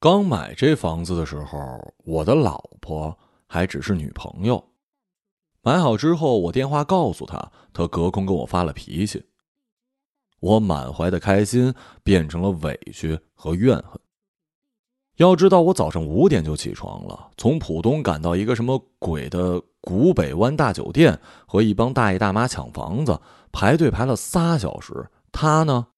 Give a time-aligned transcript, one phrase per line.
[0.00, 3.14] 刚买这房子的时候，我的老婆
[3.46, 4.64] 还只是女朋友。
[5.60, 9.22] 买好之后，我电话告诉她，她隔空跟我发了脾气。
[10.40, 14.00] 我满怀的开心变成了委屈和怨恨。
[15.16, 23.20] 要知道，我早上五点就起床了，从浦东赶到一个什么鬼的古北湾大酒店，和一帮大爷大妈抢房子，
[23.52, 25.10] 排队排了仨小时。
[25.30, 25.88] 他呢，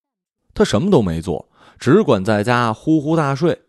[0.55, 1.48] 他什么都没做，
[1.79, 3.62] 只管在家呼呼大睡。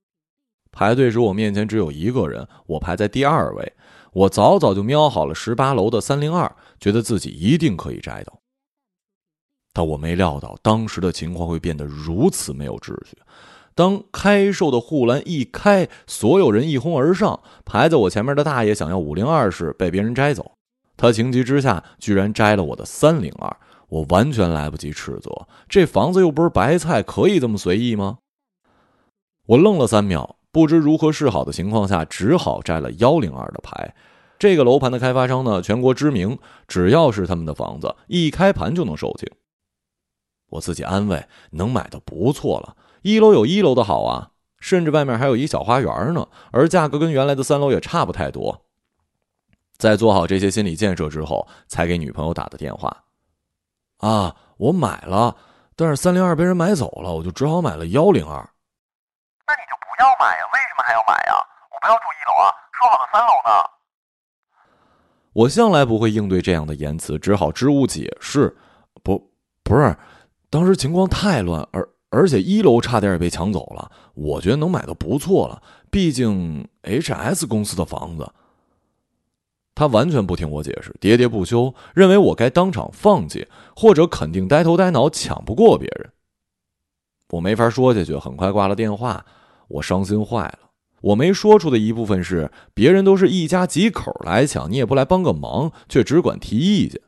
[0.74, 3.74] 排队时，我面前只有一个人，我排在第二位。
[4.12, 8.40] 我早早就瞄好了十八楼的三零二，觉得自己一定可以摘到。
[9.72, 13.18] 但我没料到当时的情况会变得如此没有秩序。
[13.74, 20.52] 当开售的护栏一开，所有人一哄而上，排在我前面的大爷想要五零二室被别人摘走，
[20.96, 23.58] 他情急之下居然摘了我的三零二，
[23.90, 25.48] 我完全来不及斥责。
[25.68, 28.20] 这房子又不是白菜，可以这么随意吗？
[29.48, 33.96] 我愣了三秒，不知如何是好的情况下，只好摘了幺零二的牌。
[34.38, 36.38] 这个楼盘的开发商呢，全国知名，
[36.68, 39.28] 只要是他们的房子，一开盘就能售罄。
[40.50, 42.78] 我自己安慰，能买到不错了。
[43.02, 44.30] 一楼有一楼的好啊，
[44.60, 48.64] 甚至外面还有一小花园呢，而价格跟原来的三楼也差不太多。
[49.78, 53.06] 在做好这些心理建设之后，才给女朋友打的电话。
[53.98, 55.36] 啊，我买了，
[55.76, 58.48] 但是三零二被人买走了，我就只好买了幺零二。
[60.24, 60.44] 买呀？
[60.54, 61.36] 为什么还要买呀？
[61.68, 63.52] 我不要住一楼啊，说好的三楼呢？
[65.34, 68.56] 我向来不会应对这样的言辞，只好支吾解释。
[69.04, 69.32] 不，
[69.64, 69.98] 不是，
[70.50, 71.90] 当时情况太乱，而。
[72.16, 78.32] 而且一楼差点也被抢走了，我觉得能买到不错了，毕竟 H S 公司的房子。
[79.74, 86.14] 他完全不听我解释，喋喋不休，认为我该当场放弃，或者肯定呆头呆脑抢不过别人。
[87.32, 89.26] 我没法说下去，很快挂了电话。
[89.68, 90.60] 我伤心坏了。
[91.02, 97.02] 我没说出的一部分是，别人都是一家几口来抢，你也不来帮个忙，却只管提意见。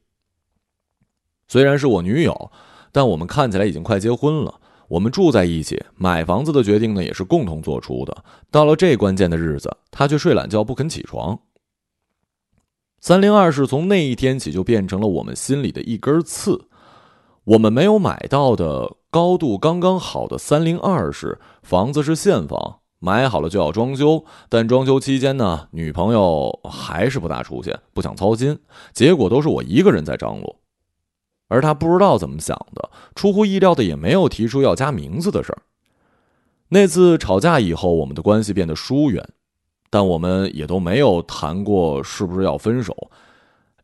[1.47, 2.51] 虽然是我女友，
[2.91, 4.59] 但我们看起来已经快结婚了。
[4.87, 8.23] 我们住在一起，买房子的决定呢也是共同做出的。
[8.51, 11.39] 到了这关键的日子，他却睡懒觉不肯起床。
[12.99, 16.67] 三零二室从那一天起就变成了我们心里的一根刺。
[17.45, 28.59] 我们没有买到的高度刚刚好的三零二室，房子是现房，买好了就要装修，但装修期间呢，女朋友还是不大出现，不想操心，
[28.91, 30.57] 结果都是我一个人在张罗。
[31.47, 35.61] 而他不知道怎么想的，出乎意料的也没有提出要加名字的事儿。
[36.67, 39.25] 那次吵架以后，我们的关系变得疏远，
[39.89, 42.93] 但我们也都没有谈过是不是要分手。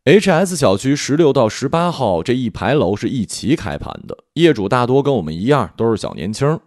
[0.04, 6.58] H.S 小区十六到十八号这一排楼是一起开盘的，业主大多跟我们一样都是小年轻。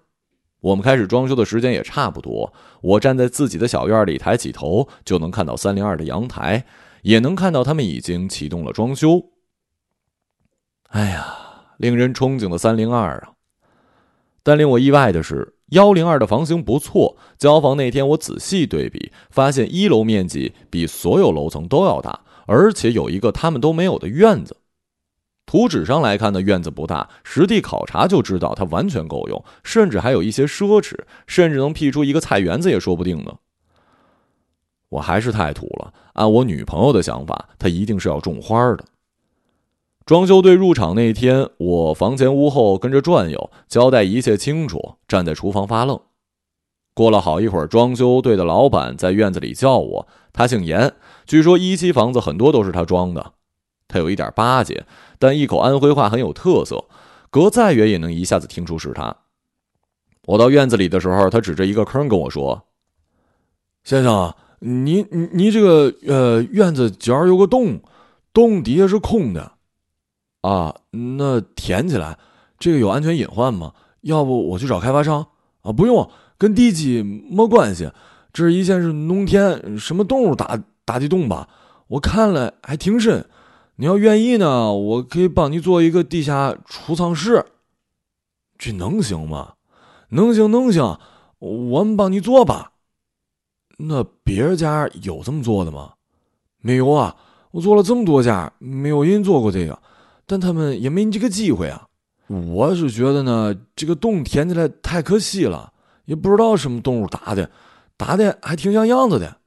[0.61, 6.65] 我们开始装修的时间也差不多，我站在自己的小院里，抬起头就能看到三零二的阳台，
[7.01, 9.21] 也能看到他们已经启动了装修。
[10.91, 13.33] 哎呀，令人憧憬的三零二啊！
[14.43, 17.17] 但令我意外的是，幺零二的房型不错。
[17.37, 24.57] 交房那天，我仔细对比，发现一楼面积比所有楼层都要大，而且有一个他们都没有的院子。
[25.45, 30.97] 图纸上来看呢，院子不大，实地考察就知道它完全够用，甚至还有一些奢侈，
[31.27, 33.35] 甚至能辟出一个菜园子也说不定呢。
[34.89, 38.85] 我还是太土了，按我女朋友的想法，她一定是要种花的。
[40.05, 45.99] 装修队入场那天，我房前屋后跟着转悠，交代一切清楚，站在厨房发愣。
[46.93, 50.93] 过了好一会儿，装修队的老板在院子里叫我，他姓严，
[51.25, 53.33] 据说一期房子很多都是他装的。
[53.87, 54.85] 他有一点巴结，
[55.19, 56.85] 但一口安徽话很有特色，
[57.29, 59.15] 隔再远也能一下子听出是他。
[60.25, 62.65] 我到院子里的时候，他指着一个坑跟我说
[63.85, 67.79] ：“先生，你你这个呃院子角有个洞，
[68.33, 69.51] 洞底下是空的。”
[70.41, 72.17] 啊，那填起来，
[72.57, 73.73] 这个有安全隐患吗？
[74.01, 75.27] 要不我去找开发商
[75.61, 75.71] 啊？
[75.71, 77.91] 不用，跟地基没关系，
[78.33, 81.49] 这一线是农田，什么动物打打地洞吧？
[81.87, 83.27] 我看了还挺深，
[83.75, 87.45] 你要愿意呢，我可以帮你做一个地下储藏室。
[88.57, 89.55] 这能行吗？
[90.09, 90.99] 能行能行，
[91.39, 92.71] 我们帮你做吧。
[93.77, 95.93] 那别人家有这么做的吗？
[96.61, 97.15] 没有啊，
[97.51, 99.77] 我做了这么多家，没有人做过这个。
[100.25, 101.87] 但他们也没你这个机会啊！
[102.27, 105.71] 我是觉得呢，这个洞填起来太可惜了，
[106.05, 107.51] 也不知道什么动物打的，
[107.95, 109.37] 打的还挺像样子的。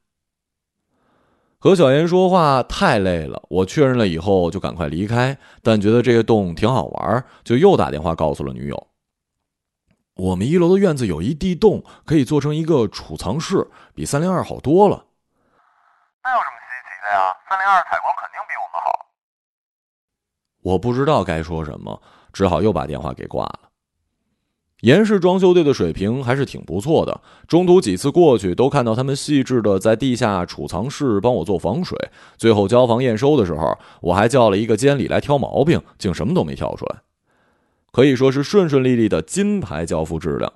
[1.61, 8.87] 和小严说话太累了，我确认了以后就赶快离开，但觉得这个洞挺好玩，就又打电话告诉了女友。
[10.15, 15.05] 我们一楼的院子有一地洞，可以做成一个储藏室，比三零二好多了。
[16.23, 17.37] 那有什么稀奇的呀？
[17.49, 19.07] 三零二采光肯定比我们好。
[20.63, 22.01] 我不知道该说什么，
[22.33, 23.68] 只好又把电话给挂了。
[24.83, 31.99] 严氏装修队的水平还是挺不错的，中途几次过去都看到他们细致的在地下储藏室帮我做防水。
[32.37, 36.99] 最后交房验收的时候，我还叫了一个监理来挑毛病，竟什么都没挑出来。
[37.91, 40.53] 可以说是顺顺利利的金牌交付质量。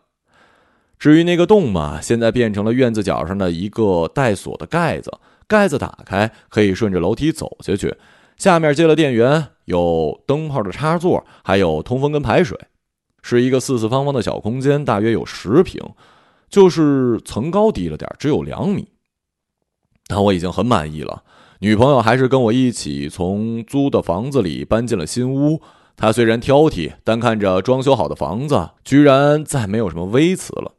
[1.00, 5.10] 至于那个洞嘛，现在变成了院子角上的一个带锁的盖子，
[5.48, 7.96] 盖子打开可以顺着楼梯走下去。
[8.36, 12.56] 下面接了电源，有灯泡的插座，还有通风跟排水，
[13.22, 15.80] 是一个四四方方的小空间，大约有十平，
[16.50, 18.88] 就是层高低了点，只有两米。
[20.08, 21.22] 但我已经很满意了。
[21.60, 25.62] 女朋友还是跟我一起从租的房子里搬进了新屋。
[25.96, 30.74] 她虽然挑剔，但看着装修好的房子，居然再没有什么微词了。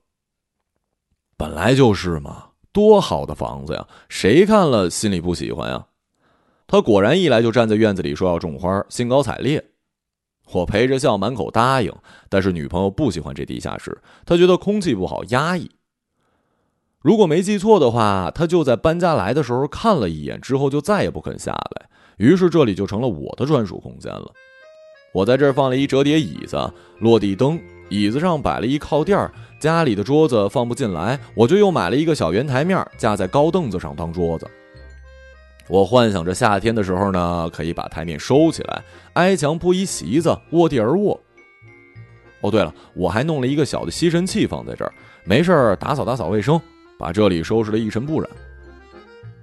[1.38, 5.86] 本来就是嘛，多好的房子呀，谁看了心里不喜欢呀？
[6.68, 9.64] 他果然一来就站在院子里说要种花，兴高采烈。
[10.54, 11.92] 我陪着笑，满口答应。
[12.30, 15.72] 但是女朋友不喜欢这地下室，她觉得空气不好，压抑。
[17.02, 21.90] 如果没记错的话，她就在搬家来的时候看了一眼，之后就再也不肯下来。
[22.18, 24.32] 于是这里就成了我的专属空间了。
[25.14, 27.60] 我在这儿放了一折叠椅子、落地灯，
[27.90, 29.32] 椅子上摆了一靠垫儿。
[29.60, 34.48] 家里的桌子放不进来，我就又买了一个小圆台面，架在高凳子上当桌子。
[35.70, 38.84] 我幻想着夏天的时候呢，可以把台面收起来，
[39.14, 41.20] 挨墙铺一席子，卧地而卧。
[42.42, 44.94] 哦，对了，我还弄了一个小的吸尘器放在这儿，
[45.24, 46.60] 没事儿打扫打扫卫生，
[47.00, 48.30] 把这里收拾得一尘不染。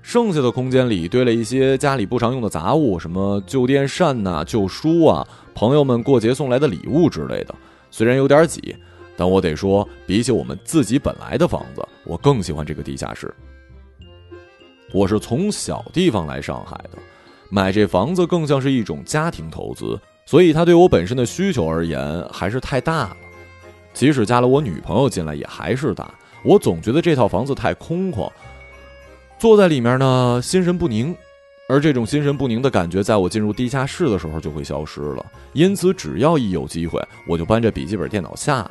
[0.03, 7.55] 剩下的空间里堆了一些家里不常用的杂物，什么旧电扇呐、旧书啊、朋友们过节送来的礼物之类的。
[7.91, 8.77] 虽然有点挤，
[9.17, 13.33] 但我得说，比起我们自己本来的房子，我更喜欢这个地下室。
[14.93, 16.99] 我是从小地方来上海的，
[17.49, 23.17] 买这房子更像是一种家庭投资，所以它对我本身的需求而言还是太大了。
[23.93, 26.13] 即使加了我女朋友进来，也还是大。
[26.45, 28.31] 我总觉得这套房子太空旷。
[29.39, 31.15] 坐在里面呢，心神不宁，
[31.69, 35.25] 而这种心神不宁的感觉，在我进入地下室的时候就会消失了。
[35.53, 38.71] 因此，只要一有机会，我就搬着笔记本电脑下来。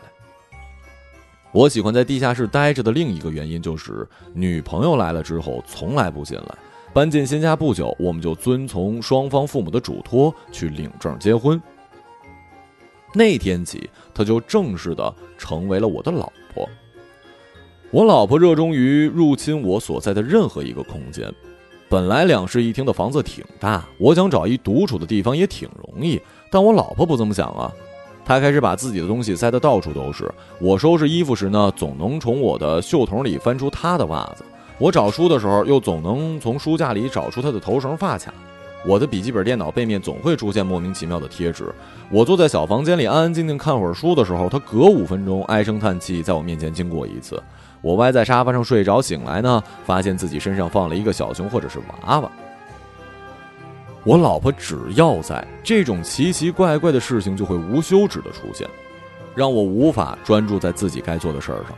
[1.51, 6.57] 我喜欢在地下室待着的另一个原因，就是女朋友来了之后从来不进来。
[6.93, 11.61] 搬进新家不久，我们就遵从双方父母的嘱托去领证结婚。
[13.13, 16.67] 那天起，她就正式的成为了我的老婆。
[17.91, 21.31] 我老婆热衷于入侵我所在的任何一个空间。
[21.89, 26.21] 本来两室一厅的房子挺大，我想找一独处的地方也挺容易。
[26.51, 27.73] 但我老婆不这么想啊，
[28.29, 30.31] 他开始把自己的东西塞得到处都是。
[30.59, 34.43] 我收拾衣服时呢，总能从我的袖筒里翻出他的袜子；
[34.77, 38.31] 我找书的时候，又总能从书架里找出他的头绳发卡。
[38.85, 41.73] 我的笔记本电脑背面总会出现莫名其妙的贴纸。
[42.11, 47.41] 我坐在小房间里安安静静看会儿书的时候，他隔五分钟唉声叹气在我面前经过一次。
[47.81, 52.31] 我歪在沙发上睡着，醒来呢，发现自己身上放了一个小熊或者是娃娃。
[54.05, 58.67] 我老婆只要在，这种奇奇怪怪的事情就会无休止的出现，
[59.35, 61.77] 让我无法专注在自己该做的事儿上。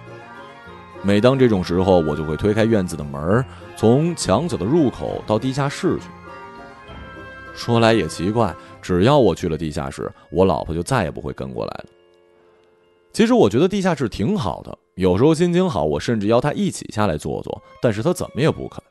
[1.04, 3.44] 每当这种时候，我就会推开院子的门，
[3.76, 6.06] 从墙角的入口到地下室去。
[7.56, 11.86] 说来也奇怪，只要我去了地下室，我老婆就再也不会跟过来了。
[13.12, 14.78] 其实我觉得地下室挺好的。
[14.96, 18.82] 有时候心情好，我甚至邀她一起下来坐坐，但是她怎么也不肯。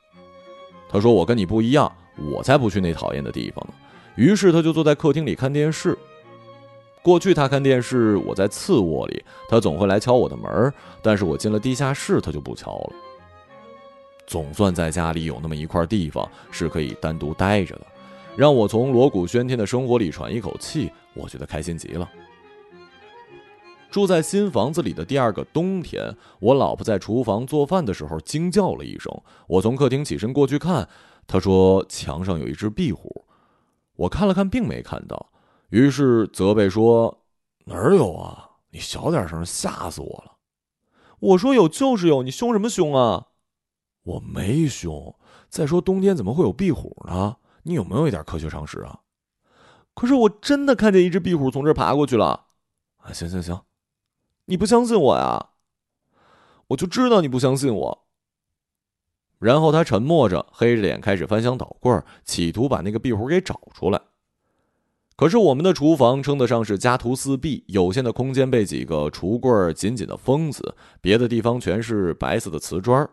[0.90, 1.90] 她说：“我跟你不一样，
[2.20, 3.74] 我才不去那讨厌的地方呢。”
[4.16, 5.96] 于是他就坐在客厅里看电视。
[7.02, 12.92] 过去他看电视，我在次卧里，他总会来敲我的门但是我进了地下室，他就不敲了。
[14.26, 17.86] 总算在家里有那么一块地方是可以单独待着的，
[18.36, 22.08] 让我从锣鼓喧天的生活里喘一口气，我觉得开心极了。
[23.90, 29.10] 住在新房子里的第二个冬天，我老婆在厨房做饭的时候惊叫了一声。
[29.48, 30.88] 我从客厅起身过去看，
[31.30, 33.24] 他说墙上有一只壁虎。
[33.94, 35.30] 我看了看，并没看到，
[35.68, 37.22] 于是责备说
[37.66, 38.50] ：“哪儿有啊？
[38.70, 40.38] 你小点声，吓死我了！”
[41.20, 43.28] 我说：“有就是有，你凶什么凶啊？”
[44.02, 45.14] 我没凶。
[45.48, 47.36] 再说冬天怎么会有壁虎呢？
[47.62, 48.98] 你有没有一点科学常识啊？
[49.94, 52.46] 可是我真的看见一只壁虎从这儿爬过去了。
[52.96, 53.60] 啊，行行行。
[54.46, 55.50] 你不相信我呀？
[56.66, 58.06] 我就知道你不相信我。
[59.40, 64.00] 然后他沉默着，黑着脸开始翻箱倒柜，企图把那个壁虎给找出来。
[65.16, 73.08] 可是我们的厨房称得上是家徒四壁，有限的空间被几个橱柜紧紧的封死，别的地方全是白色的瓷砖。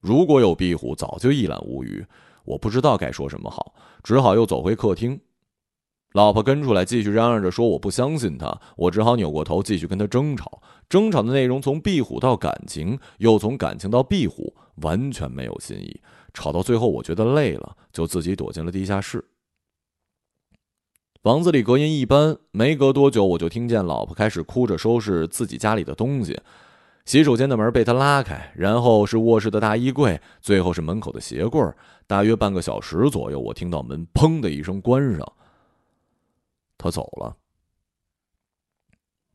[0.00, 2.06] 如果有壁虎，早就一览无余。
[2.44, 5.20] 我不知道该说什么好，只好又走回客厅。
[6.16, 8.58] 老婆跟出来，继续嚷嚷着说我不相信他。
[8.74, 10.62] 我只好扭过头，继续跟他争吵。
[10.88, 16.00] 争吵的内容从壁虎到感情，又从感情到壁虎，完全没有新意。
[16.32, 19.22] 吵到最后，我觉得累了，就自己躲进了地下室。
[21.22, 26.40] 房子里隔音一般，没隔多久，我就听见老婆开始哭着收拾自己家里的东西。
[27.04, 31.62] 洗手间的门被他拉开，然后是卧室的大衣柜，最后是门口的鞋柜。
[32.06, 35.32] 大约半个小时左右，我听到门“砰”的一声关上。
[36.78, 37.36] 他走了，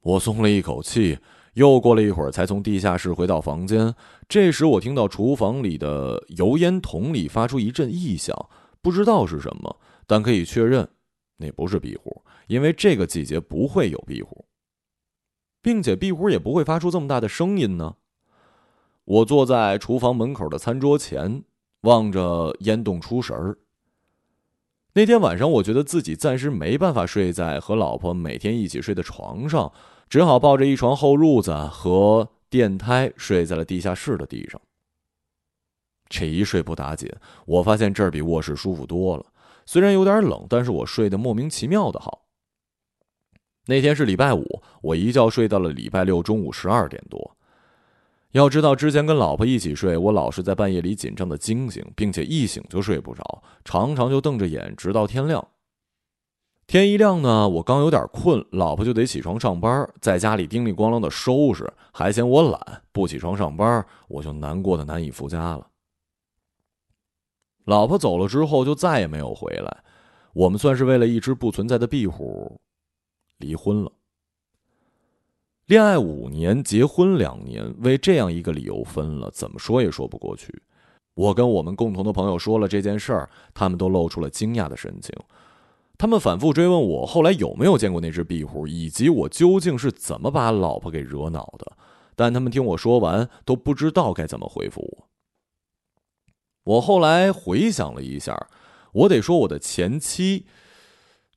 [0.01, 1.19] 我松了一口气。
[1.55, 3.93] 又过了一会儿，才从地下室回到房间。
[4.29, 8.33] 这时，我听到厨房里的油烟筒里发出一阵异响，
[8.81, 10.88] 不知道是什么，但可以确认。
[11.36, 14.45] 那不是壁虎，因为这个季节不会有壁虎，
[15.62, 17.98] 并且壁虎也不会发出这么大的声音呢。
[19.03, 21.43] 我坐在厨房门口的餐桌前，
[21.81, 23.57] 望着烟洞出神儿。
[24.93, 29.71] 那天晚上，我觉得自己暂时没办法睡在和老婆每天一起睡的床上，
[30.10, 34.60] 只好抱着一床厚褥子和电胎睡在了地下室的地上。
[36.10, 37.10] 这一睡不打紧，
[37.45, 39.25] 我发现这儿比卧室舒服多了。
[39.65, 42.25] 虽然有点冷，但是我睡得莫名其妙的好。
[43.67, 44.43] 那天是礼拜五，
[44.81, 47.38] 我一觉睡到了礼拜六中午十二点多。
[48.31, 55.45] 要知道，之前跟老婆一起睡，我老是在半夜里紧张的惊醒，并且一醒就睡不着，常常就瞪着眼，直到天亮。
[56.65, 65.67] 天一亮呢，我刚有点困，老婆就得起床上班，在家里叮里咣啷的收拾，还嫌我懒，不起床上班，我就难过的难以复加了。
[67.65, 69.83] 老婆走了之后，就再也没有回来。
[70.33, 72.57] 我们算是为了一只不存在的壁虎
[73.39, 73.91] 离婚了。
[75.71, 80.61] 恋爱五年，结婚两年，为这样一个理由分了，怎么说也说不过去。
[81.13, 85.15] 我跟我们共同的朋友说了这件事儿，他们都露出了惊讶的神情。
[85.97, 91.71] 他们反复追问我后来有没有见过那只壁虎，以及我究竟是怎么把老婆给惹恼的。
[92.17, 95.07] 但他们听我说完，都不知道该怎么回复我。
[96.65, 98.49] 我后来回想了一下，
[98.91, 100.47] 我得说我的前妻，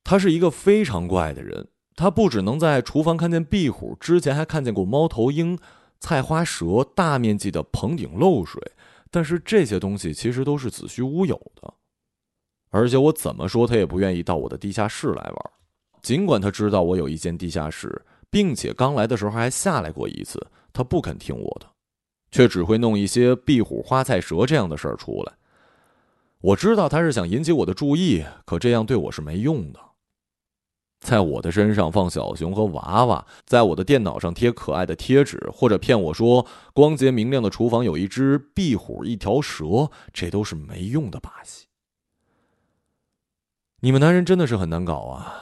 [0.02, 1.68] 她是一个非常怪的人。
[1.96, 5.58] 他不只能在厨房看见壁虎，之前还看见过猫头鹰、
[6.00, 8.60] 菜花蛇大面积的棚顶漏水。
[9.10, 11.72] 但是这些东西其实都是子虚乌有的，
[12.70, 15.50] 而且我怎么说，他也不愿意到我的地下室来玩。
[16.02, 21.66] 尽管他知道我有一间地下室，并且刚来的时候还下来过一次，他不肯听我的。
[22.32, 25.32] 却只会弄一些壁虎、花菜蛇这样的事儿出来。
[26.40, 29.78] 我知道他是想引起我的注意，可这样对我是没用的。
[31.04, 41.66] 在我的身上放小熊和娃娃，在我的电脑上贴可爱的贴纸，或者骗我说光洁明亮的厨房有一只壁虎、一条蛇，这都是没用的把戏。
[43.80, 45.34] 你们男人真的是很难搞啊！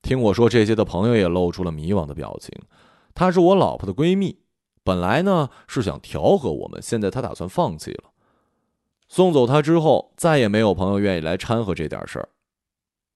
[0.00, 2.52] 听我说这些的朋友也露出了迷惘的表情。
[3.14, 4.38] 她是我老婆的闺蜜。
[4.84, 8.12] 本来呢是想调和我们，现在她打算放弃了。
[9.08, 12.28] 送走她之后，再也没有朋友愿意来掺和这点事儿。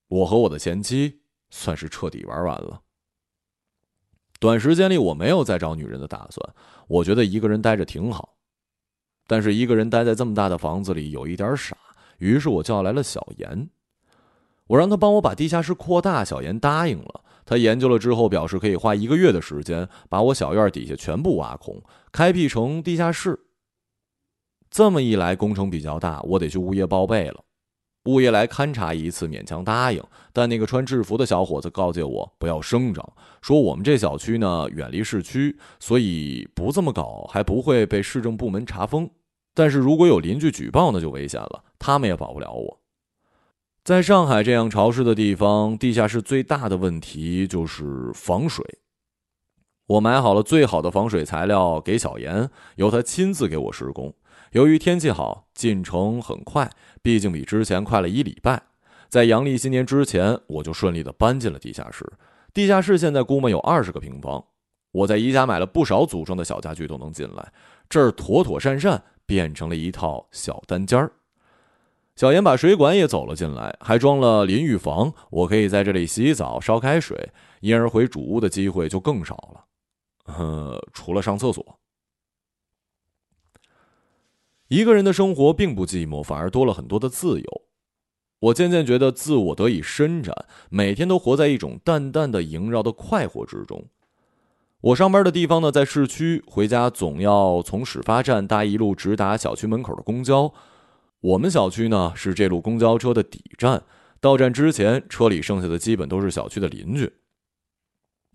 [0.09, 2.81] 我和我的前妻算是彻底玩完了。
[4.39, 6.55] 短时间里我没有再找女人的打算，
[6.87, 8.35] 我觉得一个人待着挺好。
[9.25, 11.75] 但是一个人待在这么大的房子里有一点傻，
[12.19, 13.69] 于是我叫来了小严，
[14.67, 17.23] 我让他帮我把地下室扩大，小严答应了。
[17.45, 23.39] 他研究了之后表示，可以花一个月的时间把我小院底下全部挖空，开辟成地下室。
[24.69, 27.43] 这么一来，工程比较大，我得去物业报备了。
[28.07, 30.01] 物业来勘察一次，勉强答应。
[30.33, 33.07] 但那个穿制服的小伙子告诫我不要声张，
[33.41, 39.09] 说我们这小区呢远离市区，所以不这么搞还不会被市政部门查封。
[39.53, 42.79] 但是如果有邻居举报，那就危险了，他们也保不了我。
[43.83, 48.63] 在上海这样潮湿的地方，地下室最大的问题就是防水。
[49.87, 54.13] 我买好了最好的防水材料给小严，由他亲自给我施工。
[54.51, 56.69] 由于天气好，进城很快，
[57.01, 58.61] 毕竟比之前快了一礼拜。
[59.09, 62.05] 在阳历新年之前，我就顺利的搬进了地下室。
[62.53, 64.43] 地下室现在估摸有二十个平方，
[64.91, 67.51] 我在宜家买了不少组装的小家具都能进来，
[67.89, 71.11] 这儿妥妥善善变成了一套小单间儿。
[72.15, 79.65] 小严把水管也走了进来，还装了淋浴房，我可以在这里洗澡、烧开水，因而回主屋的机会就更少了。
[80.25, 81.79] 呃，除了上厕所。
[84.67, 87.61] 一个人的生活并不寂寞，反而多了很多的自由。
[88.39, 93.85] 我渐渐觉得自我得以伸展，每天都活在一种淡淡的萦绕的快活之中。
[94.81, 100.53] 我上班的地方呢，在市区，回家总要从始发站搭一路直达小区门口的公交。
[101.19, 103.81] 我们小区呢是这路公交车的底站，
[104.21, 107.11] 到站之前，车里剩下的基本都是小区的邻居。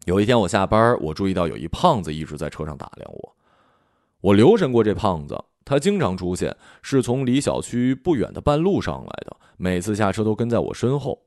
[0.07, 3.37] 有一天我下班，我注意到有一胖子一直在车上打量我。
[4.21, 11.27] 我留神过这胖子，他经常出现，是从离小区不远的半路上来的，每次下车都跟在我身后。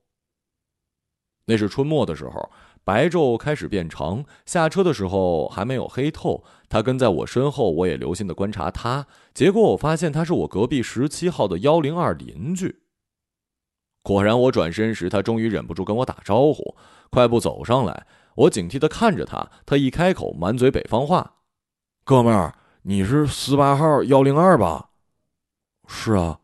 [1.45, 2.51] 那是春末的时候。
[2.83, 6.43] 白昼开始变长，下车的时候还没有黑透。
[6.69, 9.07] 他跟在我身后，我也留心的观察他。
[9.33, 12.83] 结果我发现他是我隔壁十七号的幺零二邻居。
[14.03, 16.75] 果然，我转身时，他终于忍不住跟我打招呼，
[17.09, 18.05] 快步走上来。
[18.35, 21.37] 我警惕的看着他，他一开口，满嘴北方话
[22.05, 22.55] ：“哥们儿，
[22.87, 24.91] 你是十八号幺零二吧
[25.89, 26.39] ？”“是啊。”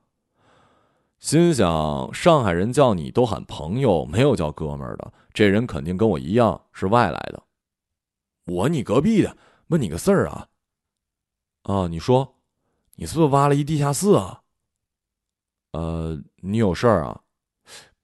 [1.19, 5.13] 心想，上海人叫你都喊朋友，没有叫哥们儿的。
[5.31, 7.43] 这人肯定跟我一样是外来的。
[8.47, 10.47] 我你隔壁的，问你个事儿啊。
[11.61, 12.33] 啊，你说，
[12.95, 14.41] 你是不是挖了一地下室啊？
[15.73, 17.21] 呃，你有事儿啊？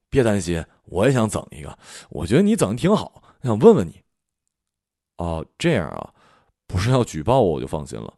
[0.10, 1.76] 别担心，我也想整一个。
[2.12, 4.04] 我觉得你整的挺好，想问问你。
[5.18, 6.14] 哦，这样啊，
[6.68, 8.14] 不是要举报我，我就放心了。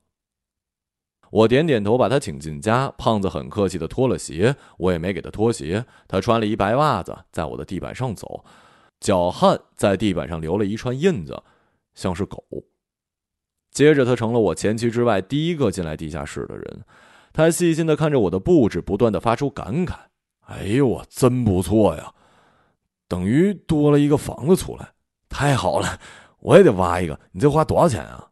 [1.31, 2.91] 我点点头，把他请进家。
[2.97, 5.85] 胖子很客气的脱了鞋，我也没给他脱鞋。
[6.07, 8.43] 他穿了一白袜子，在我的地板上走，
[8.99, 11.41] 脚汗在地板上留了一串印子，
[11.93, 12.43] 像是狗。
[13.71, 16.83] 接着，他成了我前妻之外第一个进来地下室的人。
[17.31, 19.93] 他细心的看着我的布置，不断的发出感慨
[20.47, 22.11] ：“哎呦，我真不错呀，
[23.07, 24.89] 等于多了一个房子出来，
[25.29, 25.99] 太好了！
[26.39, 28.28] 我也得挖一个，你这花多少钱啊？”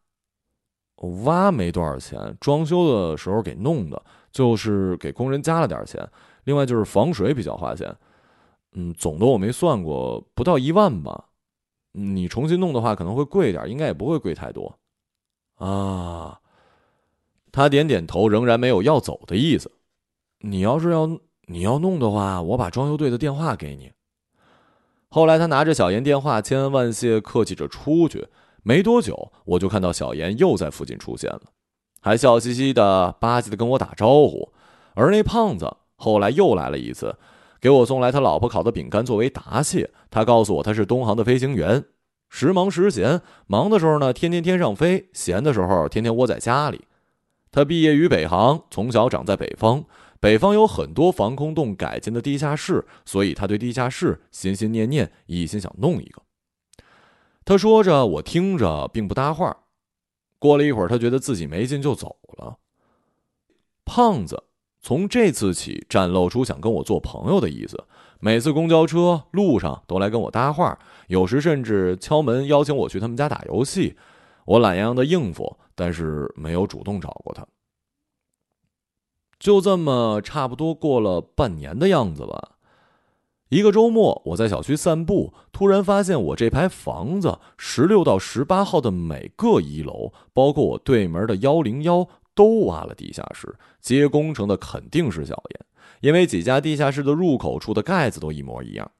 [1.23, 4.01] 挖没多少钱，装修的时候给弄的，
[4.31, 6.07] 就是给工人加了点钱。
[6.45, 7.95] 另外就是防水比较花钱，
[8.73, 11.25] 嗯，总的我没算过，不到一万吧。
[11.91, 14.77] 你重新弄的话可能会贵点，应该也不会贵太多。
[15.55, 16.39] 啊，
[17.51, 19.71] 他点点头，仍然没有要走的意思。
[20.39, 21.07] 你要是要
[21.47, 23.91] 你要弄的话，我把装修队的电话给你。
[25.09, 28.27] 后来他拿着小严电话，千恩万谢，客气着出去。
[28.67, 31.43] 没多久，我就看到小严又在附近出现了，
[32.01, 34.51] 还笑嘻嘻的吧唧的跟我打招呼。
[34.93, 37.15] 而那胖子后来又来了一次，
[37.61, 39.89] 给我送来他老婆烤的饼干作为答谢。
[40.11, 41.85] 他告诉我他是东航的飞行员，
[42.29, 46.81] 时忙时闲，忙的时候呢天天天上飞，闲的时候天天窝在家里。
[47.49, 49.85] 他毕业于北航，从小长在北方，
[50.19, 56.21] 北方有很多防空洞改建的地下室，所以他对地下室心心念念，一心想弄一个。
[57.47, 59.55] 他说着，我听着，并不搭话。
[60.37, 62.57] 过了一会儿，他觉得自己没劲，就走了。
[63.85, 64.43] 胖子
[64.81, 67.85] 从这次起展露出想跟我做朋友的意思，
[68.19, 73.95] 每次公交车路上都来跟我搭话，有时甚至敲门邀请我去他们家打游戏。
[74.43, 77.47] 我懒洋洋的应付，但是没有主动找过他。
[79.39, 82.56] 就这么差不多过了半年的样子吧。
[83.49, 93.55] 一个周末，我在小区散步，突然发现我这排房子十六到十八号的每个一楼，包括我对门的幺零幺，都挖了地下室。
[93.79, 95.65] 接工程的肯定是小严，
[96.01, 98.91] 因为几家地下室的入口处的盖子都一模一样。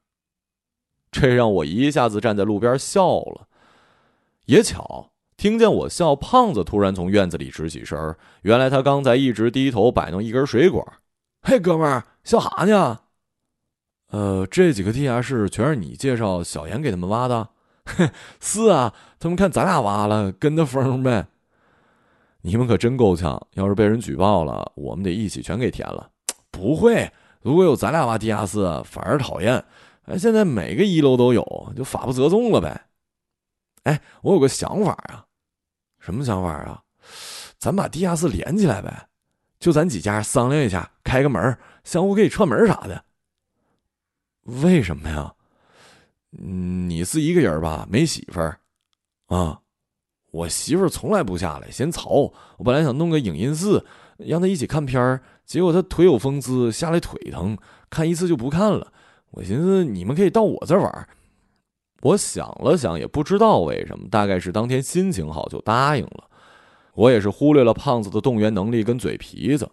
[1.12, 3.47] 这让我一下子站在路边笑了。
[4.45, 10.86] 也巧，听见我笑，胖子突然从院子里直起身原来他刚才一直低头摆弄一根水管。
[11.41, 13.01] 嘿，哥们儿，笑啥呢？
[14.10, 17.50] 呃，这几个地下室全是你介绍小严给他们挖的？
[18.39, 21.28] 是啊，他们看咱俩挖了，跟着风呗。
[22.41, 26.10] 你们可真够呛，要是被人举报了，我们得一起全给填了。
[26.52, 29.63] 不会，如果有咱俩挖地下室，反而讨厌。
[30.06, 32.86] 哎，现在每个一楼都有，就法不责众了呗。
[33.84, 35.26] 哎，我有个想法啊。
[36.00, 36.82] 什么想法啊？
[37.60, 39.08] 咱把地下室连起来呗，
[39.60, 43.04] 就咱几家商量一下，开个门，相互可以串门啥的。
[44.47, 45.33] 为什么呀？
[46.29, 47.88] 你是一个人吧？
[47.89, 48.60] 没媳妇儿
[49.27, 49.60] 啊？
[50.31, 52.31] 我媳妇儿从来不下来，嫌吵。
[52.57, 53.83] 我本来想弄个影音室，
[54.17, 57.57] 让她一起看片儿，结果她腿有风湿，下来腿疼，
[57.89, 58.91] 看一次就不看了。
[59.31, 61.10] 我寻思你们可以到我这儿玩。
[62.01, 66.29] 我想了想，也不知道为什么，大概是当天心情好，就答应了。
[66.93, 69.69] 我也是忽略了胖子的动员能力跟嘴皮子。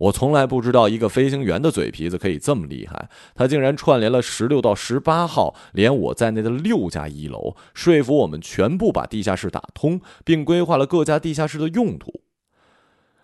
[0.00, 12.22] 我从来不知道一个飞行员的嘴皮子可以这么厉害，他竟然串联了十六到十八号，连我在内的六家一楼，说服我们全部把地下室打通，并规划了各家地下室的用途。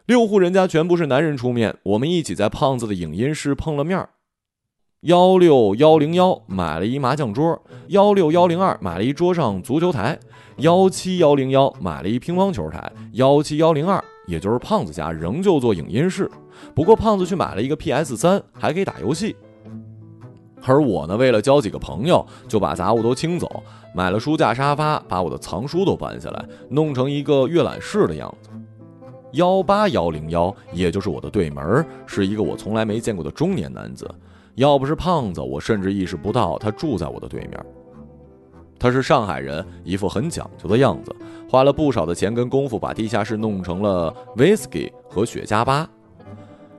[0.04, 4.06] 六户人家全部是男人出面，我们一起在胖子的影音室碰了面
[5.00, 10.18] 幺六幺零幺买了一麻将桌，幺六幺零二买了一桌上足球台，
[10.58, 16.30] 幺七幺零幺买了一乒乓球台，幺七幺零二也就是胖子家仍旧做影音室，
[16.74, 19.34] 不过胖子去买了一个 PS 三，还可以打游戏。
[20.64, 23.62] 而我呢，为了交几个朋友，就把杂物都清走，
[23.94, 28.50] 买了书架、沙发，把我的藏书都搬下来，弄成一个阅览室的样子。
[29.32, 34.12] 幺八幺零幺，也就是我的对门，是一个我从来没见过的中年男子。
[34.56, 37.66] 要不是胖子，我甚至意识不到他住在我的对面。
[38.78, 41.14] 他是上海人，一副很讲究的样子，
[41.50, 45.88] 花了不少的钱跟功夫，把地下室弄成了 whisky 和雪茄吧。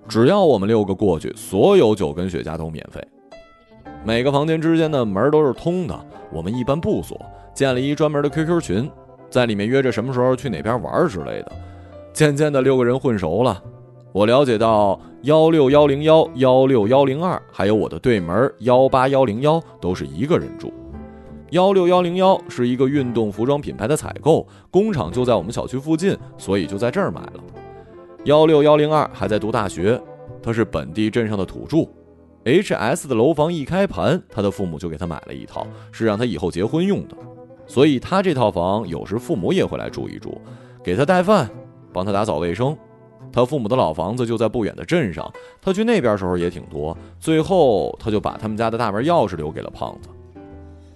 [0.07, 3.05] 只要我们六个过去，所有酒跟雪茄都免费。
[4.05, 5.99] 每个房间之间的门都是通的，
[6.31, 7.19] 我们一般不锁，
[7.53, 8.89] 建了一专门的 QQ 群，
[9.29, 11.51] 在里面约着什么时候去哪边玩之类的。
[12.13, 13.61] 渐渐的，六个人混熟了。
[14.13, 20.71] 我了解到幺六幺零幺、幺六幺零二，还有我的对门幺八幺零幺，都是一个人住。
[21.51, 27.43] 幺六幺零幺是一个运动服装品牌的采购工厂，就在我们小区附近，所以就在这儿买了。
[28.25, 30.01] 幺六幺零二还在读大学，
[30.43, 31.87] 他是本地镇上的土著。
[32.43, 37.15] H S 的楼房一开盘，他的父母就给他买了一套，是让他以后结婚用的。
[37.65, 40.41] 所以他这套房有时父母也会来住一住，
[40.83, 41.49] 给他带饭，
[41.93, 42.77] 帮他打扫卫生。
[43.31, 45.31] 他父母的老房子就在不远的镇上，
[45.61, 46.97] 他去那边时候也挺多。
[47.19, 50.09] 最后他就把他们家的大门钥匙留给了胖子。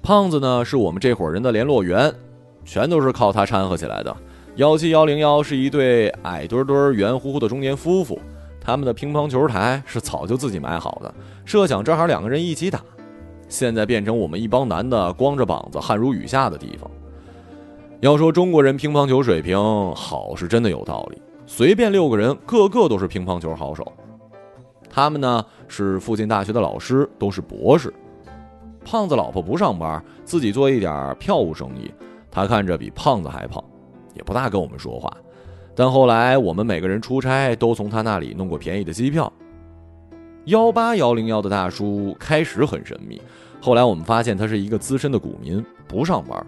[0.04, 2.12] 胖子呢是我们这伙人的联络员，
[2.66, 4.16] 全都是靠他掺和起来的。
[4.56, 8.20] 幺七幺零幺是一对矮墩墩、圆乎乎的中年夫妇。
[8.60, 11.14] 他们的乒乓球台是早就自己买好的，
[11.46, 12.80] 设想正好两个人一起打，
[13.48, 16.90] 现在变成我们一帮男的光着膀子汗如雨下的地方。
[18.00, 19.58] 要说中国人乒乓球水平
[19.96, 23.92] 好是真的有道理，随便六个人个个都是乒乓球好手。
[24.90, 27.94] 他们呢是附近大学的老师，都是博士。
[28.84, 31.92] 胖子老婆不上班，自己做一点票务生意，
[32.30, 33.64] 他看着比胖子还胖，
[34.14, 35.16] 也不大跟我们说话。
[35.76, 39.32] 但后来我们每个人出差都从他那里弄过便宜的机票。
[40.46, 43.22] 幺八幺零幺的大叔开始很神秘，
[43.62, 46.46] 后来我们发现他是一个资深的股民，不上班。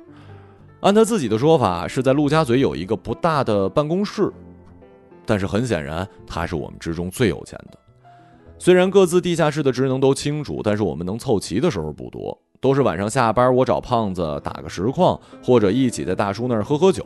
[0.82, 4.32] 按他自己的说法，是在陆家嘴有一个不大的办公室。
[5.26, 7.78] 但是很显然，他是我们之中最有钱的。
[8.64, 17.06] 虽然各自地下室的职能都清楚，但是我们能凑齐的时候不多，都是晚上下班我找胖子打个实况，或者一起在大叔那儿喝喝酒。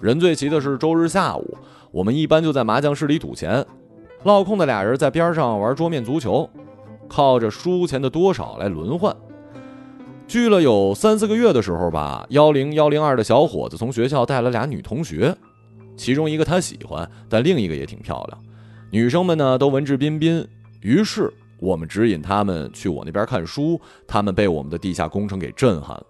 [0.00, 1.58] 人最齐的是周日下午，
[1.90, 3.62] 我们一般就在麻将室里赌钱，
[4.24, 6.48] 落空的俩人在边上玩桌面足球，
[7.06, 9.14] 靠着输钱的多少来轮换。
[10.26, 15.36] 聚了有三四个月的时候吧，幺零幺零二的小伙子从学校带了俩女同学，
[15.98, 18.42] 其中一个他喜欢，但另一个也挺漂亮。
[18.92, 20.46] 女生们呢都文质彬彬，
[20.80, 26.06] 于是我们指引他们去我那边看书，他们被我们的地下工程给震撼了，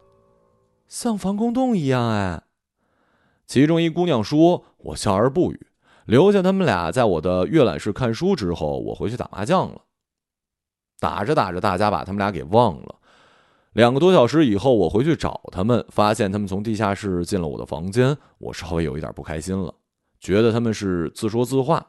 [0.88, 2.42] 像防空洞一样哎。
[3.46, 5.66] 其中一姑娘说：“我笑而不语，
[6.06, 8.34] 留下他们俩在我的阅览室看书。
[8.34, 9.82] 之后，我回去打麻将了。
[10.98, 12.94] 打着打着，大家把他们俩给忘了。
[13.72, 18.16] 两个多小时以后，我回去找他们，发现他们从地下室进了我的房间。
[18.38, 19.74] 我稍微有一点不开心了，
[20.18, 21.84] 觉得他们是自说自话。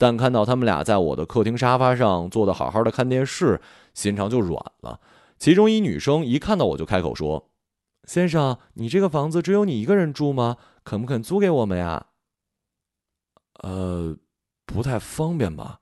[0.00, 3.60] 但看到他们俩在我的客厅沙发上坐的好好的看电视，
[3.92, 4.98] 心肠就软了。
[5.38, 7.50] 其中一女生一看到我就开口说。”
[8.08, 10.56] 先生，你这个房子只有你一个人住吗？
[10.84, 12.06] 肯不肯租给我们呀？
[13.62, 14.16] 呃，
[14.64, 15.80] 不太方便吧。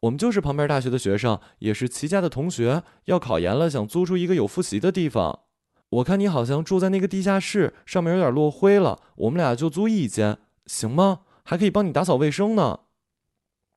[0.00, 5.40] 我们就是旁边大学的学生，也是齐家的同学，要考研了，想租出一个有复习的地方。
[5.88, 9.00] 我看你好像住在那个地下室，上面有点落灰了。
[9.16, 11.20] 我们俩就租一间，行吗？
[11.44, 12.80] 还可以帮你打扫卫生呢。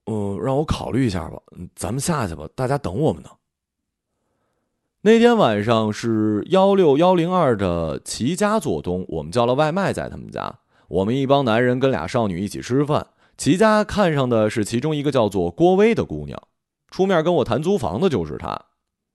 [0.05, 1.41] 嗯，让我考虑一下吧。
[1.75, 3.29] 咱们下去吧，大家等我们呢。
[5.01, 10.59] 那天晚上是幺六幺零二的齐家做东，我们叫了外卖在他们家。
[10.87, 13.07] 我们一帮男人跟俩少女一起吃饭。
[13.37, 16.39] 齐家看上的是其中一个叫做郭威的姑娘，
[16.91, 18.65] 出面跟我谈租房的就是她。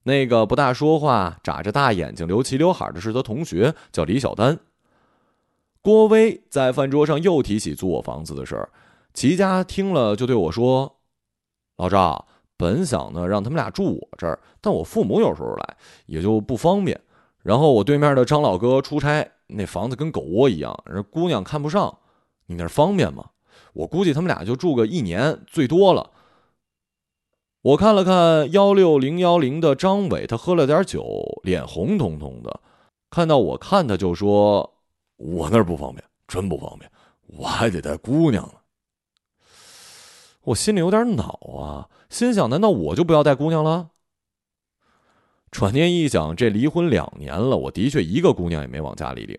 [0.03, 4.59] 那个不大说话、眨着大眼睛、留齐刘海的是他同学，叫李小丹。
[5.83, 8.69] 郭威在饭桌上又提起租我房子的事儿，
[9.17, 10.99] 齐家听了就对我说
[11.79, 15.77] ：“老赵。”本想呢让他们俩住我这儿，但我父母有时候来
[16.07, 16.99] 也就不方便。
[17.43, 21.99] 然后我对面的张老哥出差，那房子跟狗窝一样，人姑娘看不上。
[22.47, 23.31] 你那儿方便吗？
[23.75, 26.11] 我估计他们俩就住个一年最多了。
[27.61, 32.61] 我看了看幺六零幺零的张伟，他喝了点酒，脸红彤彤的。
[33.11, 34.79] 看到我看他就说
[35.17, 36.91] ：“我那儿不方便，真不方便，
[37.27, 38.55] 我还得带姑娘呢。”
[40.47, 41.89] 我心里有点恼啊。
[42.09, 43.91] 心想：难道我就不要带姑娘了？
[45.51, 49.39] 转念一想，这离婚两年了，我的确一个姑娘也没往家里领，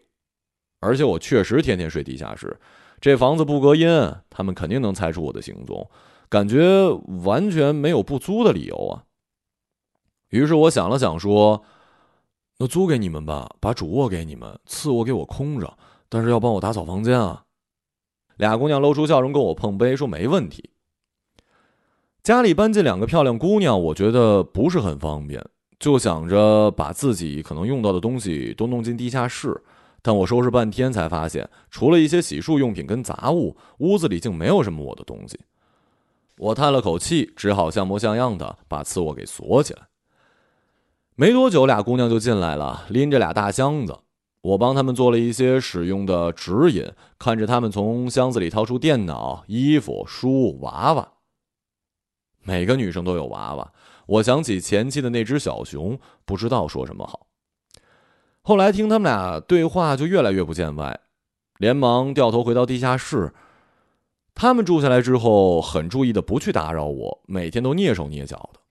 [0.80, 2.60] 而且我确实天天睡地下室，
[3.00, 3.88] 这房子不隔音，
[4.30, 5.90] 他们肯定能猜出我的行踪，
[6.28, 6.90] 感觉
[7.24, 9.04] 完全没有不租的理由啊。
[10.30, 11.64] 于是我想了想，说
[12.58, 15.78] ：“那租给你们吧，把主卧给你们，次卧给我空着，
[16.10, 17.46] 但是要帮我打扫房间啊。”
[18.38, 20.72] 俩姑娘露出笑容，跟我碰杯说：“没问题。”
[22.24, 25.44] 家里搬进两个漂亮姑娘，我觉得不是很方便。
[25.80, 29.64] 就想着把自己可能用到的东西都弄进地下室，
[30.02, 35.40] 但我收拾半天才发现，除了一些洗漱用品跟杂物，屋子里竟没有什么我的东西。
[36.40, 39.84] 我叹了口气，只好像模像样的把次卧给锁起来。
[41.16, 44.00] 没多久，俩姑娘就进来了，拎着俩大箱子。
[44.42, 51.08] 我帮他们做了一些使用的指引，看着他们从箱子里掏出电脑、衣服、书、娃娃。
[52.48, 53.74] 每个女生都有娃娃。
[54.06, 57.28] 我想起前妻的那只小熊，不知道说什么好。
[58.42, 60.98] 后来听他们俩对话，就越来越不见外，
[61.58, 63.34] 连忙掉头回到地下室。
[64.34, 68.62] 他们住下来之后，很注意的不去打扰我，每天都蹑手蹑脚的。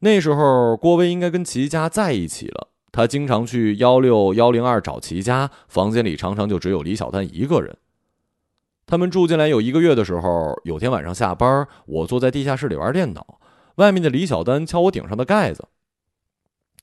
[0.00, 7.78] 那时候郭威应该跟齐家在一起了，他经常去幺六幺零二找齐家，房间里常常就只有李小丹一个人。
[8.86, 13.40] 他们住进来有一个月的时候，有天晚上下班，我坐在地下室里玩电脑。
[13.74, 15.68] 外面的李小丹敲我顶上的盖子。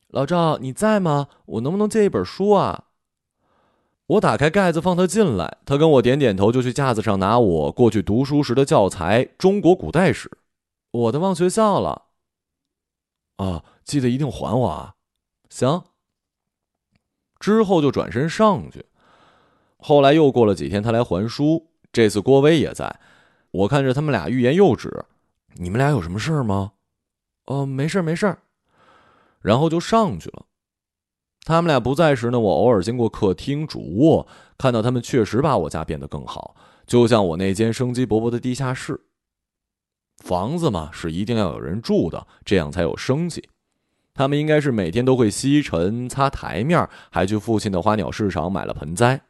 [0.10, 1.30] 老赵，你在吗？
[1.46, 2.86] 我能不能借一本书啊？
[4.06, 10.30] 我打开盖子放他进来，他跟我点点头，就去架子上拿我过去读书时的教材《中国古代史》。
[10.92, 12.04] 我的忘学校了。
[13.38, 14.96] 啊，记得一定还我啊！
[15.50, 15.84] 行。
[17.40, 18.86] 之后就转身上去。
[19.78, 21.70] 后来又过了几天，他来还书。
[21.94, 23.00] 这次郭威也在。
[23.52, 25.06] 我看着他们俩欲言又止。
[25.54, 26.74] 你们俩有什么事儿吗？
[27.46, 28.40] 哦，没事儿，没事儿，
[29.42, 30.46] 然后就上去了。
[31.46, 34.28] 他们俩不在时呢，我偶尔经过客厅、主卧，
[34.58, 36.56] 看到他们确实把我家变得更好，
[36.88, 39.00] 就像我那间生机勃勃的地下室。
[40.24, 43.48] 房子嘛，是一定要有人住的，这样才有生气。
[44.16, 49.22] 他们应该是每天都会吸尘、擦台面，还去附近的花鸟市场买了盆栽。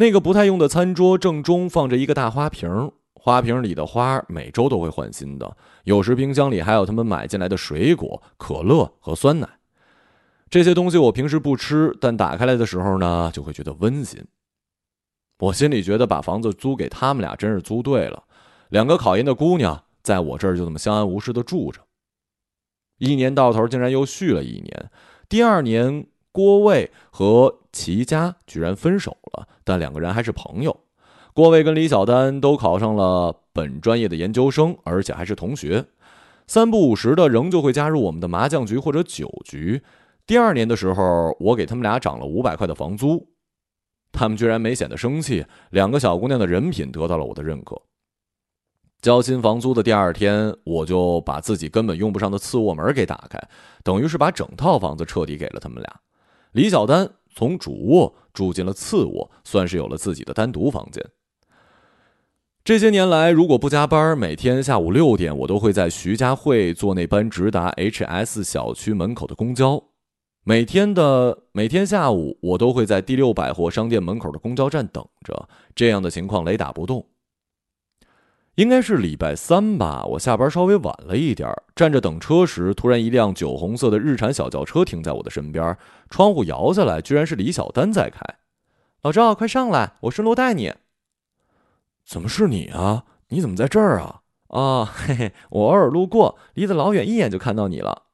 [0.00, 2.92] 那个不太用的餐桌正中放着一个大花瓶。
[3.20, 9.48] 花瓶里的花每周都会换新的，有时冰箱里还有他们买进来的水果、可乐和酸奶。
[10.48, 14.24] 这些东西我平时不吃，但打开来的时候呢，就会觉得温馨。
[15.40, 18.22] 我心里觉得把房子租给他们俩真是租对了，
[18.68, 21.80] 两个考研的姑娘在我这儿就这么相安无事的住着。
[22.98, 24.90] 一年到头竟然又续了一年，
[25.28, 30.76] 第二年郭卫和齐家居然分手了，但两个人还是朋友。
[31.32, 35.84] 郭卫跟李小丹都考上了本专业的研究生，而且还是同学，
[36.48, 39.80] 三不五时的仍旧会加入我们的麻将局或者酒局。
[40.26, 43.28] 第二年的时候，我给他们俩涨了五百块的房租，
[44.10, 45.46] 他们居然没显得生气。
[45.70, 47.80] 两个小姑娘的人品得到了我的认可。
[49.00, 53.38] 交新房租的第二天，我就把自己根本用不上的次卧门给打开，
[53.84, 56.00] 等于是把整套房子彻底给了他们俩。
[56.50, 61.00] 李小丹从主卧住进了次卧，算是有了自己的单独房间。
[62.64, 69.80] 这些年来，如果不加班，每天下午六点，我都会在徐家汇坐那班直达 HS 小区门口的公交。
[70.42, 75.48] 每天的每天下午，我都会在第六百货商店门口的公交站等着。
[75.76, 77.06] 这样的情况雷打不动。
[78.58, 85.78] 应该是礼拜三吧，我下班稍微晚了一点儿，站着等车时，突然一辆酒红色的日产小轿车停在我的身边，
[86.10, 88.20] 窗户摇下来，居然是李小丹在开。
[89.02, 90.74] 老赵，快上来，我顺路带你。
[92.04, 93.04] 怎么是你啊？
[93.28, 94.22] 你怎么在这儿啊？
[94.48, 98.06] 啊，嘿嘿，我偶尔路过，离得老远，一眼就看到你了。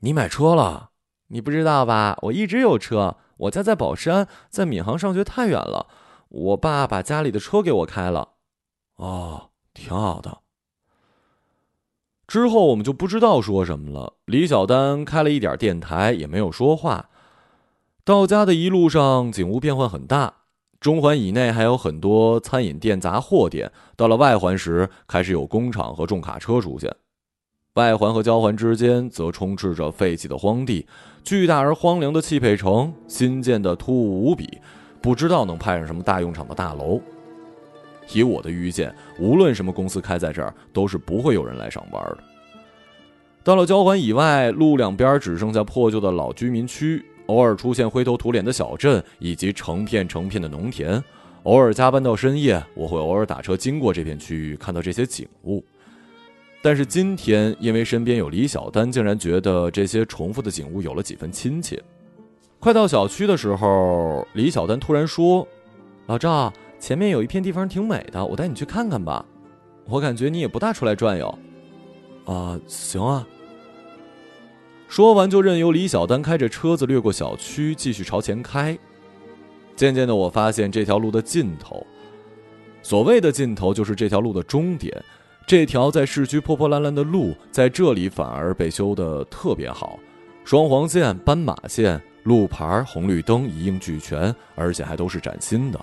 [0.00, 0.92] 你买车了？
[1.26, 2.18] 你不知道吧？
[2.22, 3.18] 我一直有车。
[3.36, 5.88] 我家在宝山，在闵行上学太远了，
[6.30, 8.30] 我爸把家里的车给我开了。
[9.02, 10.38] 哦，挺好的。
[12.28, 14.14] 之后我们就不知道说什么了。
[14.26, 17.10] 李小丹开了一点电台，也没有说话。
[18.04, 20.34] 到家的一路上，景物变换很大。
[20.78, 23.72] 中环以内还有很多餐饮店、杂货店。
[23.96, 26.94] 到了外环时，开始有工厂和重卡车出现。
[27.74, 30.86] 外环和交环之间则充斥着废弃的荒地，
[31.24, 34.60] 巨大而荒凉的汽配城，新建的突兀无比，
[35.00, 37.00] 不知道能派上什么大用场的大楼。
[38.12, 42.18] 以我的预见，无论什么公司开在这儿，都是不会有人来上班的。
[43.44, 47.04] 到了交环以外，路两边只剩下破旧的老居民区。
[47.26, 51.02] 偶尔出现灰头土脸的小镇，以及成片成片的农田。
[51.44, 55.64] 偶尔加班到深夜，我会偶尔打车经过这片区域，看到这些景物。
[56.60, 61.82] 但是今天因为身边有李小丹，竟然觉得这些重复的景物有了几分亲切。
[62.60, 65.46] 快到小区的时候，李小丹突然说
[66.06, 69.24] ：“老赵，前面有一片地方挺美的，我带你去看看吧。
[69.84, 71.38] 我感觉你也不大出来转悠。”
[72.26, 73.24] 啊，行啊。
[74.88, 78.76] 说完就任由李小丹开着车子掠过小区，继续朝前开。
[79.76, 81.86] 渐渐的，我发现这条路的尽头，
[82.82, 84.92] 所谓的尽头就是这条路的终点。
[85.46, 90.00] 这条在市区破破烂烂的路，在这里反而被修得特别好，
[90.44, 92.02] 双黄线、斑马线。
[92.24, 95.80] 路牌、红绿灯一应俱全，而且还都是崭新的。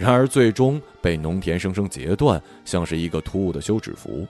[0.00, 4.26] 然而，最终被农田生生截断，像是一个突兀的休止符。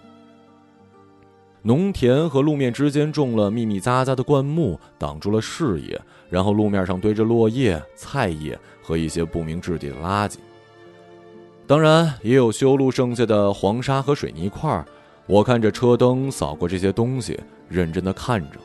[1.62, 6.00] 农田和路面之间种了密密匝匝的灌木，挡住了视野。
[6.28, 10.38] 然后，路面上堆着落叶、菜叶和一些不明质地的垃圾。
[11.68, 14.84] 当然，也有修路剩下的黄沙和水泥块儿。
[15.26, 18.58] 我看着车灯扫过这些东西，认真的看着。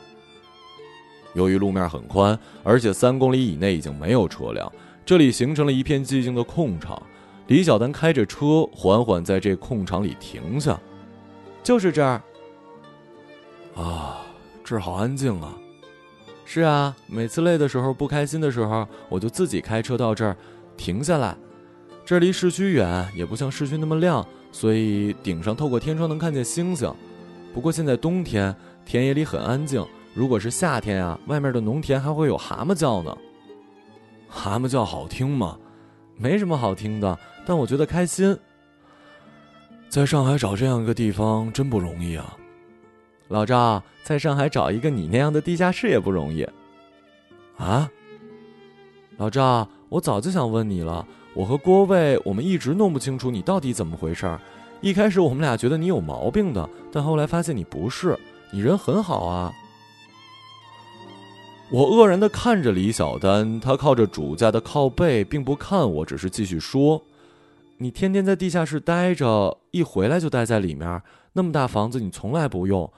[1.34, 4.72] 由于路面很宽，而且三公里以内已经没有车辆，
[5.06, 7.00] 这里形成了一片寂静的空场。
[7.46, 10.76] 李小丹开着车缓缓在这空场里停下，
[11.62, 12.20] 就是这儿。
[13.76, 14.26] 啊，
[14.64, 15.56] 这儿好安静啊！
[16.44, 20.36] 是啊，每次累的时候、不开心的时候，我就自己开车到这儿
[20.76, 21.36] 停下来。
[22.04, 26.92] 这离市区远，也不像市区那么亮，所以顶上透过天窗能看见星星。
[27.54, 28.52] 不过现在冬天，
[28.84, 29.86] 田野里很安静。
[30.14, 33.16] 如果是夏天啊，外面的农田还会有蛤蟆叫呢。
[34.28, 35.58] 蛤蟆叫好听吗？
[36.16, 38.36] 没什么好听的，但我觉得开心。
[39.88, 42.36] 在上海找这样一个地方真不容易啊，
[43.28, 46.46] 老赵，在上海找一个你那样的地下室也不容易。
[47.56, 47.90] 啊，
[49.16, 51.06] 老赵，我早就想问你了。
[51.34, 54.38] 我和郭卫，我们一直弄不清楚你到底怎么回事。
[54.80, 58.18] 一开始我们俩觉得你有毛病的，但后来发现你不是，
[58.50, 59.52] 你人很好啊。
[61.68, 67.02] 我愕然地看着李小丹，他靠着主驾的靠背，并不看我，只是继续说
[67.78, 71.02] ：“你天天在地下室待着，一回来就待在里面。
[71.32, 72.92] 那么大房子，你从来不用。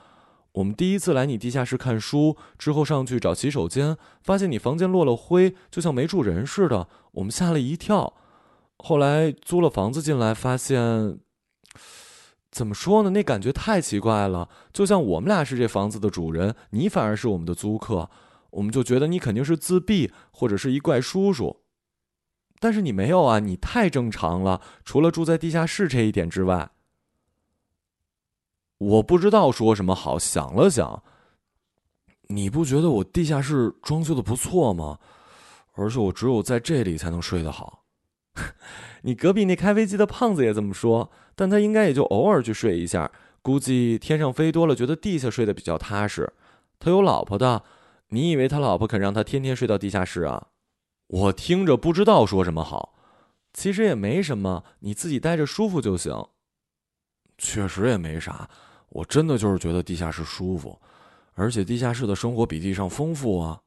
[0.53, 8.13] 我们第一次来你地下室看书，之后上去找洗手间，发现你房间落了灰，就像没住人似的，我们吓了一跳。
[8.77, 11.19] 后来租了房子进来，发现
[12.51, 13.11] 怎么说呢？
[13.11, 18.11] 那感觉太奇怪了，就像我们俩是这房子的主人，你反而是我们的租客。”
[18.51, 21.61] 我们就觉得你肯定是自闭，或者是一怪叔叔，
[22.59, 24.63] 但是你没有啊，你太正常了。
[24.85, 26.71] 除了住在地下室这一点之外，
[28.79, 30.19] 我不知道说什么好。
[30.19, 31.03] 想了想，
[32.29, 34.99] 你不觉得我地下室装修的不错吗？
[35.75, 37.85] 而且我只有在这里才能睡得好。
[39.03, 43.11] 你隔壁那开飞机的胖子也这么说，但他应该也就偶尔去睡一下。
[43.43, 46.33] 估计天上飞多了，觉得地下睡得比较踏实。
[46.79, 47.63] 他有老婆的。
[48.09, 50.49] 你以为他老婆肯让他天天睡到地下室啊？
[51.07, 52.95] 我听着不知道说什么好。
[53.53, 56.27] 其实也没什么，你自己待着舒服就行。
[57.37, 58.49] 确实也没啥，
[58.91, 60.81] 我真的就是觉得地下室舒服，
[61.35, 63.61] 而且地下室的生活比地上丰富啊。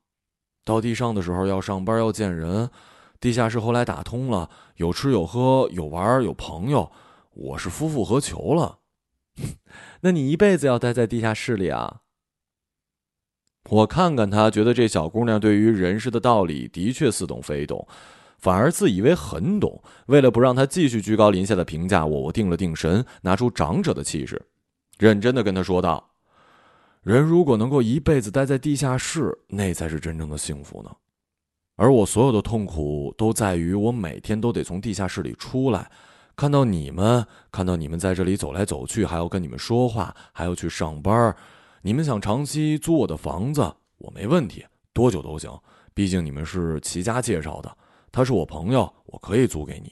[0.63, 2.69] 到地上的时候要上班要见人，
[3.19, 6.91] 地下室后来打通了，有吃有喝有玩有朋友，
[7.33, 8.79] 我是夫复何求了。
[10.01, 12.01] 那你一辈子要待在地下室里啊？
[13.71, 17.87] 我看看他，觉得这小姑娘对于人世的道理的确似懂非懂，
[18.37, 19.81] 反而自以为很懂。
[20.07, 24.41] 为了不让她继续居高临下的评价我，我定了定神，拿出长者的气势，
[24.99, 26.09] 认真的跟她说道
[27.01, 30.91] ：“人如果能够一辈子待在地下室，那才是真正的幸福呢。
[31.77, 35.89] 而我所有的痛苦都在于我每天都得从地下室里出来，
[36.35, 41.33] 看到你们，看到你们在这里走来走去，还要跟你们说话，还要去上班。”
[41.83, 43.61] 你们想长期租我的房子，
[43.97, 44.63] 我没问题，
[44.93, 45.51] 多久都行。
[45.95, 47.75] 毕竟你们是齐家介绍的，
[48.11, 49.91] 他是我朋友，我可以租给你。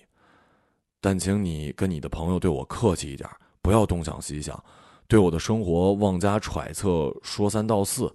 [1.02, 3.28] 但请你跟你的朋友对我客气一点，
[3.62, 4.64] 不要东想西想，
[5.08, 8.14] 对我的生活妄加揣测，说三道四。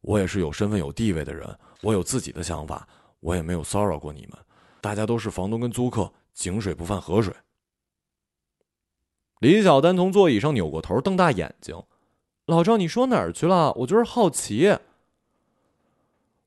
[0.00, 1.48] 我也是有身份有地位的人，
[1.82, 2.86] 我有自己的想法，
[3.20, 4.38] 我也没有骚扰过你们。
[4.80, 7.32] 大家都是房东跟租客，井水不犯河水。
[9.38, 11.80] 李小丹从座椅上扭过头，瞪大眼睛。
[12.46, 13.72] 老赵，你说哪儿去了？
[13.72, 14.76] 我就是好奇。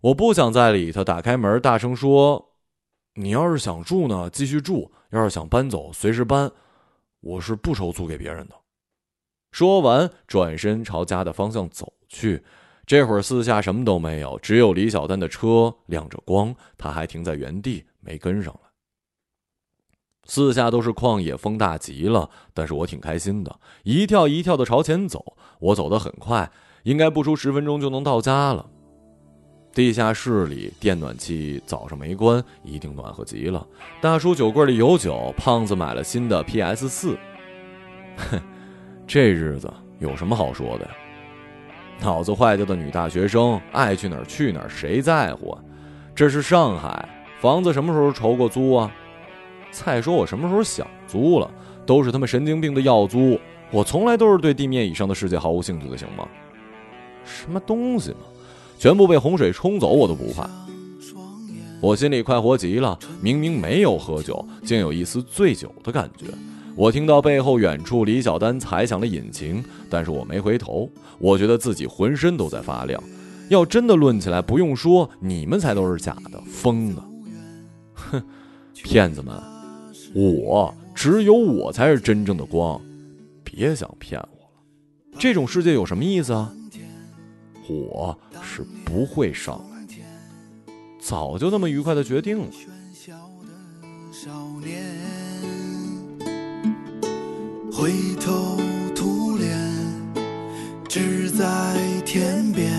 [0.01, 2.53] 我不想再理他，打开门，大声说
[3.15, 6.51] ：“你要是想住呢，继续住；要是想搬走，随时搬。
[7.21, 8.55] 我是不收租给别人的。”
[9.51, 12.43] 说完，转身朝家的方向走去。
[12.85, 18.66] 这会儿四下什么都没有，只有李小丹的车亮着光，他还停在原地，没跟上来。
[20.27, 25.37] 四下都是旷野，风大极了，但是我挺开心的，一跳一跳的朝前走。
[25.59, 26.51] 我走得很快，
[26.83, 28.65] 应该不出十分钟就能到家了。
[29.73, 33.65] 地下室里电暖气早上没关，一定暖和极了。
[34.01, 37.17] 大叔酒柜里有酒，胖子买了新的 PS 四。
[38.17, 38.41] 哼，
[39.07, 40.91] 这日子有什么好说的呀？
[42.01, 45.63] 脑子坏掉的女大学生，爱去哪儿去哪儿，谁在乎啊？
[46.13, 47.07] 这是上海，
[47.39, 48.91] 房子什么时候筹过租啊？
[49.71, 51.49] 再说我什么时候想租了，
[51.85, 53.39] 都是他们神经病的要租。
[53.71, 56.27] 我从来都是对地面以上的世界毫无兴趣的，行吗？
[57.25, 58.19] 什么东西嘛，
[58.77, 60.49] 全部被洪水冲走我都不怕。
[61.81, 66.25] 我心里快活极了，明明没有喝酒，竟有一丝醉酒的感觉。
[66.75, 70.89] 我听到背后远处李小丹踩响了引擎，但是我没回头。
[71.19, 73.01] 我觉得自己浑身都在发亮。
[73.49, 77.03] 要真的论起来，不用说，你们才都是假的，疯的。
[77.93, 78.23] 哼，
[78.73, 79.56] 骗子们！
[80.13, 82.81] 我只有我才是真正的光，
[83.43, 85.19] 别想骗我了。
[85.19, 86.53] 这种世界有什么意思啊？
[87.69, 89.85] 我是不会上来，
[90.99, 92.47] 早就那么愉快的决定了。
[97.71, 98.57] 回头
[98.95, 99.55] 土脸，
[100.87, 101.45] 只在
[102.05, 102.71] 天边，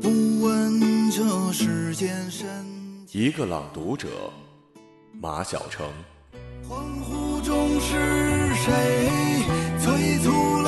[0.00, 0.08] 不
[0.40, 2.48] 问这世间深。
[3.12, 4.08] 一个朗读者。
[5.20, 5.84] 马小成，
[6.68, 9.10] 恍惚中是谁
[9.80, 10.67] 催促了？